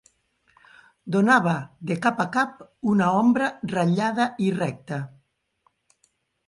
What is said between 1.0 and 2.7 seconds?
Donava de cap a cap